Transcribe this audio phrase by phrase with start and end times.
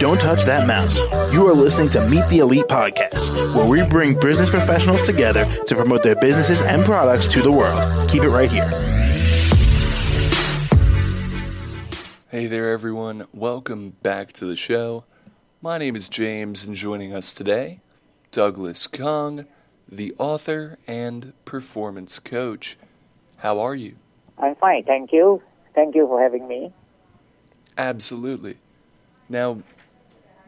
[0.00, 0.98] Don't touch that mouse.
[1.32, 5.76] You are listening to Meet the Elite podcast, where we bring business professionals together to
[5.76, 8.10] promote their businesses and products to the world.
[8.10, 8.68] Keep it right here.
[12.28, 13.28] Hey there, everyone.
[13.32, 15.04] Welcome back to the show.
[15.62, 17.82] My name is James, and joining us today,
[18.32, 19.46] Douglas Kong,
[19.88, 22.76] the author and performance coach.
[23.36, 23.94] How are you?
[24.38, 25.40] I'm fine, thank you.
[25.74, 26.72] Thank you for having me.
[27.76, 28.56] Absolutely.
[29.28, 29.58] Now,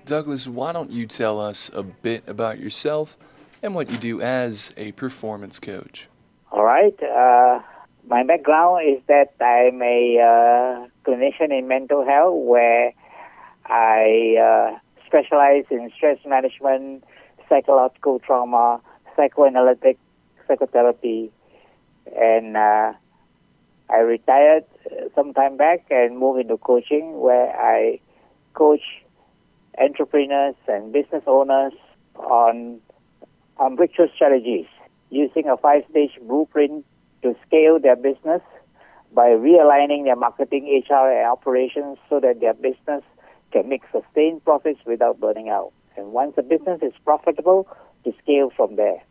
[0.05, 3.17] Douglas, why don't you tell us a bit about yourself
[3.63, 6.09] and what you do as a performance coach?
[6.53, 6.95] All right.
[7.03, 7.61] Uh,
[8.09, 12.93] my background is that I'm a uh, clinician in mental health where
[13.65, 17.03] I uh, specialize in stress management,
[17.49, 18.81] psychological trauma,
[19.17, 19.99] psychoanalytic
[20.47, 21.33] psychotherapy,
[22.17, 22.93] and uh,
[23.91, 24.65] I retired
[25.17, 27.99] some time back and moved into coaching where I
[28.55, 28.83] coach
[29.79, 31.73] entrepreneurs and business owners
[32.15, 32.81] on
[33.59, 34.67] on breakthrough strategies
[35.11, 36.85] using a five stage blueprint
[37.23, 38.43] to scale their business
[39.13, 43.03] by realigning their marketing, HR, and operations so that their business
[43.53, 45.73] can make sustained profits without burning out.
[45.97, 47.67] And once the business is profitable,
[48.07, 49.03] to scale from there.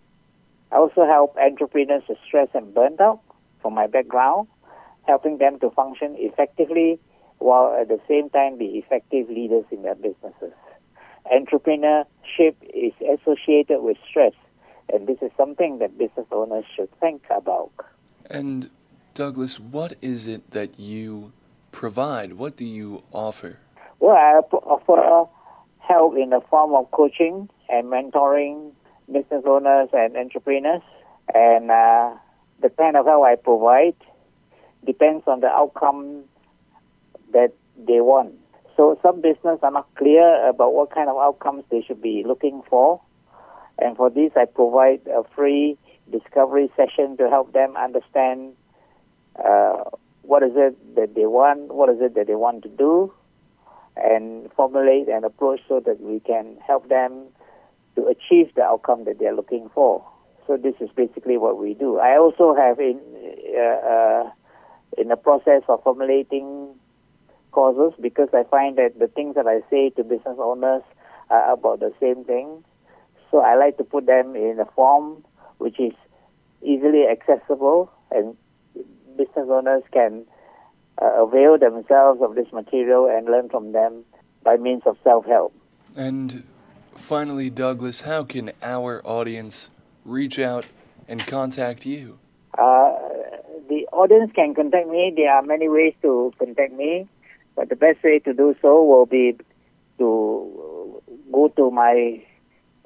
[0.72, 3.20] I also help entrepreneurs stress and burnt out
[3.62, 4.48] from my background,
[5.08, 7.00] helping them to function effectively
[7.40, 10.54] while at the same time be effective leaders in their businesses.
[11.32, 14.34] Entrepreneurship is associated with stress,
[14.92, 17.72] and this is something that business owners should think about.
[18.30, 18.70] And
[19.14, 21.34] Douglas, what is it that you
[21.72, 22.34] provide?
[22.34, 23.60] What do you offer?
[24.00, 25.30] Well, I offer
[25.80, 28.72] help in the form of coaching and mentoring
[29.12, 30.82] business owners and entrepreneurs,
[31.34, 32.14] and uh,
[32.62, 33.96] the kind of help I provide
[34.86, 36.24] depends on the outcome
[37.34, 38.34] that they want.
[38.78, 42.62] So some business are not clear about what kind of outcomes they should be looking
[42.70, 43.02] for.
[43.80, 45.78] And for this, I provide a free
[46.12, 48.54] discovery session to help them understand
[49.44, 49.84] uh,
[50.22, 53.14] what is it that they want, what is it that they want to do,
[53.96, 57.28] and formulate an approach so that we can help them
[57.96, 60.06] to achieve the outcome that they're looking for.
[60.48, 61.98] So this is basically what we do.
[61.98, 63.00] I also have in
[63.58, 64.32] uh, uh,
[64.98, 66.76] in the process of formulating
[67.52, 70.84] causes because I find that the things that I say to business owners
[71.30, 72.64] are about the same thing.
[73.32, 75.24] So I like to put them in a form
[75.58, 75.94] which is
[76.62, 78.36] easily accessible and
[79.18, 80.26] business owners can
[81.02, 84.04] uh, avail themselves of this material and learn from them
[84.44, 85.54] by means of self-help.
[85.96, 86.44] And
[86.96, 89.70] finally, Douglas, how can our audience
[90.04, 90.68] reach out
[91.08, 92.20] and contact you?
[93.96, 95.14] Audience can contact me.
[95.16, 97.08] There are many ways to contact me.
[97.56, 99.38] But the best way to do so will be
[100.00, 101.02] to
[101.32, 102.22] go to my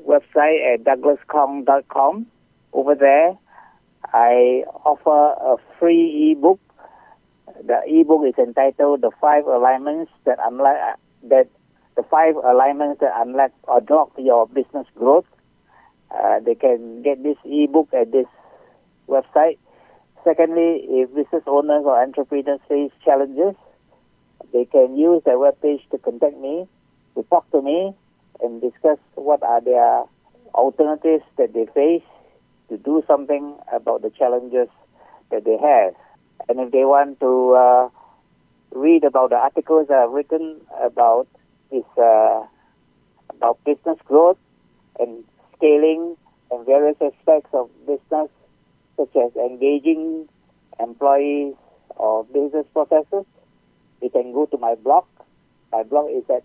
[0.08, 2.28] website at douglaskong.com.
[2.74, 3.36] Over there,
[4.14, 6.59] I offer a free ebook.
[7.66, 11.47] The ebook is entitled "The Five Alignments That Unlock That
[11.96, 15.26] the Five Alignments That Unlock Unlock Your Business Growth."
[16.12, 18.28] Uh, they can get this ebook at this
[19.08, 19.58] website.
[20.24, 23.56] Secondly, if business owners or entrepreneurs face challenges,
[24.52, 26.68] they can use their webpage to contact me,
[27.16, 27.94] to talk to me,
[28.41, 30.03] and discuss what are their
[30.53, 32.08] alternatives that they face
[32.69, 34.68] to do something about the challenges
[35.31, 35.94] that they have.
[36.47, 37.90] And if they want to uh,
[38.72, 41.28] read about the articles I've written about
[41.72, 42.44] this, uh,
[43.29, 44.38] about business growth
[45.00, 45.24] and
[45.56, 46.16] scaling
[46.52, 48.29] and various aspects of business,
[48.99, 50.27] such as engaging
[50.79, 51.55] employees
[51.95, 53.25] or business processes,
[54.01, 55.05] you can go to my blog.
[55.71, 56.43] My blog is at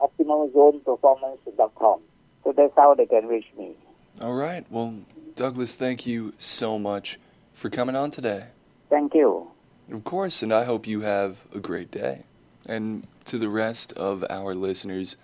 [0.00, 2.00] optimalzoneperformance.com.
[2.44, 3.72] So that's how they can reach me.
[4.20, 4.64] All right.
[4.70, 5.00] Well,
[5.34, 7.18] Douglas, thank you so much
[7.52, 8.44] for coming on today.
[8.88, 9.48] Thank you.
[9.90, 12.24] Of course, and I hope you have a great day.
[12.68, 15.16] And to the rest of our listeners,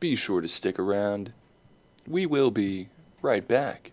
[0.00, 1.32] be sure to stick around.
[2.06, 2.88] We will be
[3.20, 3.92] right back.